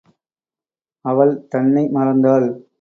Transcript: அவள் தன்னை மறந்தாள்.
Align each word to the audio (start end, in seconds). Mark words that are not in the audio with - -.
அவள் 1.05 1.33
தன்னை 1.47 1.89
மறந்தாள். 1.93 2.47